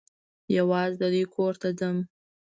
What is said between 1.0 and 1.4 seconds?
د دوی